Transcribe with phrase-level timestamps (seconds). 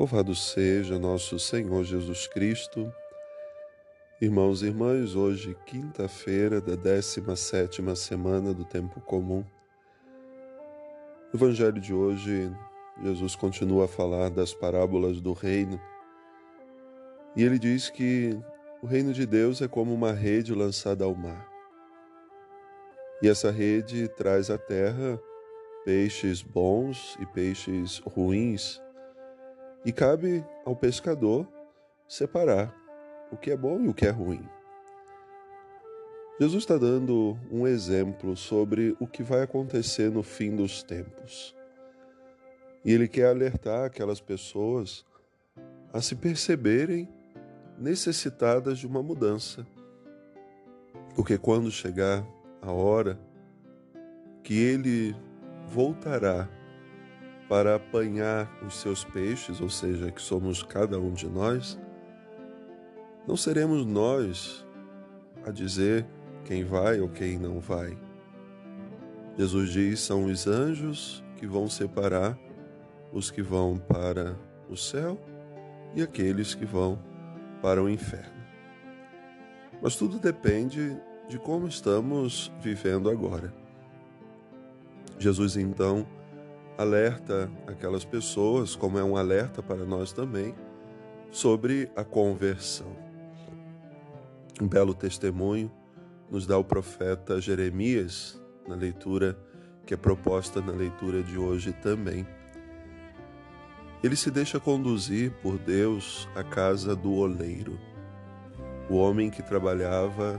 [0.00, 2.90] Louvado seja nosso Senhor Jesus Cristo.
[4.18, 9.44] Irmãos e irmãs, hoje, quinta-feira da 17 semana do Tempo Comum.
[11.30, 12.50] No Evangelho de hoje,
[13.02, 15.78] Jesus continua a falar das parábolas do reino.
[17.36, 18.40] E ele diz que
[18.82, 21.46] o reino de Deus é como uma rede lançada ao mar.
[23.22, 25.20] E essa rede traz à terra
[25.84, 28.80] peixes bons e peixes ruins
[29.84, 31.46] e cabe ao pescador
[32.06, 32.74] separar
[33.30, 34.46] o que é bom e o que é ruim.
[36.40, 41.54] Jesus está dando um exemplo sobre o que vai acontecer no fim dos tempos.
[42.84, 45.04] E ele quer alertar aquelas pessoas
[45.92, 47.08] a se perceberem
[47.78, 49.66] necessitadas de uma mudança.
[51.14, 52.26] Porque quando chegar
[52.62, 53.20] a hora
[54.42, 55.14] que ele
[55.66, 56.48] voltará
[57.50, 61.76] para apanhar os seus peixes, ou seja, que somos cada um de nós,
[63.26, 64.64] não seremos nós
[65.44, 66.06] a dizer
[66.44, 67.98] quem vai ou quem não vai.
[69.36, 72.38] Jesus diz: são os anjos que vão separar
[73.12, 74.36] os que vão para
[74.68, 75.18] o céu
[75.92, 77.02] e aqueles que vão
[77.60, 78.40] para o inferno.
[79.82, 80.96] Mas tudo depende
[81.28, 83.52] de como estamos vivendo agora.
[85.18, 86.06] Jesus então
[86.80, 90.54] alerta aquelas pessoas, como é um alerta para nós também,
[91.30, 92.96] sobre a conversão.
[94.58, 95.70] Um belo testemunho
[96.30, 99.38] nos dá o profeta Jeremias na leitura
[99.84, 102.26] que é proposta na leitura de hoje também.
[104.02, 107.78] Ele se deixa conduzir por Deus à casa do oleiro,
[108.88, 110.38] o homem que trabalhava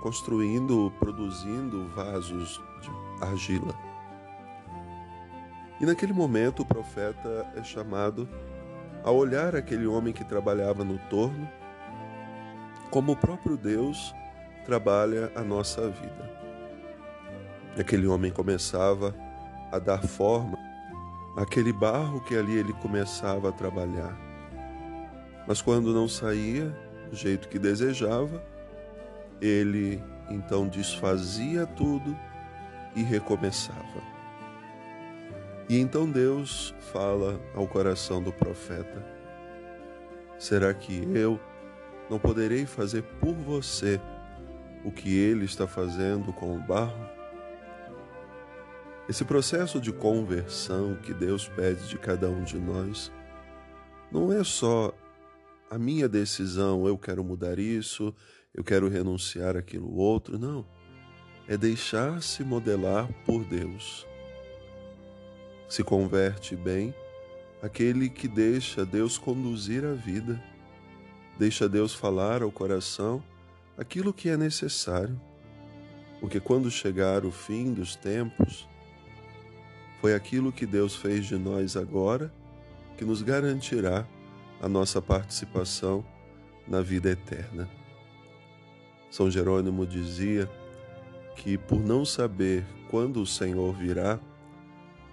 [0.00, 3.85] construindo, produzindo vasos de argila.
[5.80, 8.28] E naquele momento o profeta é chamado
[9.04, 11.48] a olhar aquele homem que trabalhava no torno,
[12.90, 14.14] como o próprio Deus
[14.64, 16.36] trabalha a nossa vida.
[17.78, 19.14] Aquele homem começava
[19.70, 20.58] a dar forma
[21.36, 24.16] àquele barro que ali ele começava a trabalhar.
[25.46, 26.74] Mas quando não saía
[27.10, 28.42] do jeito que desejava,
[29.40, 32.16] ele então desfazia tudo
[32.96, 34.15] e recomeçava.
[35.68, 39.04] E então Deus fala ao coração do profeta:
[40.38, 41.40] Será que eu
[42.08, 44.00] não poderei fazer por você
[44.84, 47.08] o que ele está fazendo com o barro?
[49.08, 53.10] Esse processo de conversão que Deus pede de cada um de nós
[54.10, 54.92] não é só
[55.68, 58.14] a minha decisão, eu quero mudar isso,
[58.54, 60.64] eu quero renunciar aquilo outro, não.
[61.48, 64.06] É deixar-se modelar por Deus
[65.68, 66.94] se converte bem
[67.62, 70.42] aquele que deixa Deus conduzir a vida,
[71.38, 73.22] deixa Deus falar ao coração
[73.76, 75.20] aquilo que é necessário,
[76.20, 78.68] porque quando chegar o fim dos tempos,
[80.00, 82.32] foi aquilo que Deus fez de nós agora
[82.96, 84.06] que nos garantirá
[84.60, 86.04] a nossa participação
[86.66, 87.68] na vida eterna.
[89.10, 90.50] São Jerônimo dizia
[91.36, 94.18] que, por não saber quando o Senhor virá,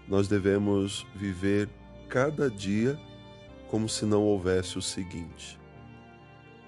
[0.08, 1.70] nós devemos viver
[2.10, 3.00] cada dia
[3.70, 5.60] como se não houvesse o seguinte.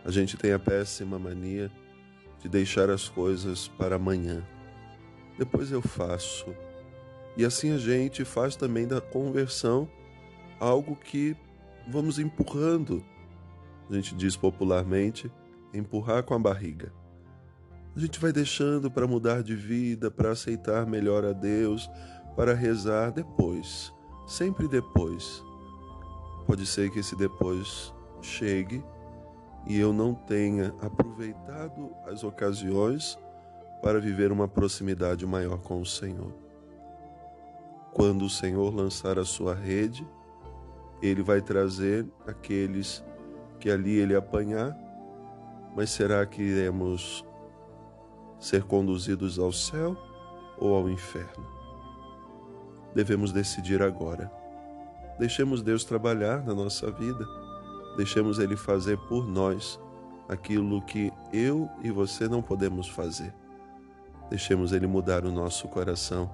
[0.03, 1.71] A gente tem a péssima mania
[2.39, 4.43] de deixar as coisas para amanhã.
[5.37, 6.45] Depois eu faço.
[7.35, 9.89] E assim a gente faz também da conversão
[10.59, 11.35] algo que
[11.87, 13.03] vamos empurrando.
[13.89, 15.31] A gente diz popularmente
[15.73, 16.91] empurrar com a barriga.
[17.95, 21.89] A gente vai deixando para mudar de vida, para aceitar melhor a Deus,
[22.35, 23.93] para rezar depois,
[24.25, 25.43] sempre depois.
[26.45, 28.83] Pode ser que esse depois chegue
[29.65, 33.17] e eu não tenha aproveitado as ocasiões
[33.81, 36.33] para viver uma proximidade maior com o Senhor.
[37.93, 40.07] Quando o Senhor lançar a sua rede,
[41.01, 43.03] ele vai trazer aqueles
[43.59, 44.77] que ali ele apanhar,
[45.75, 47.25] mas será que iremos
[48.39, 49.97] ser conduzidos ao céu
[50.57, 51.54] ou ao inferno?
[52.95, 54.31] Devemos decidir agora.
[55.19, 57.27] Deixemos Deus trabalhar na nossa vida,
[57.97, 59.79] deixemos Ele fazer por nós
[60.27, 63.33] aquilo que eu e você não podemos fazer.
[64.29, 66.31] Deixemos Ele mudar o nosso coração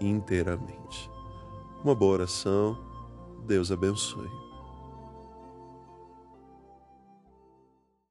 [0.00, 1.10] inteiramente.
[1.82, 2.78] Uma boa oração,
[3.46, 4.43] Deus abençoe.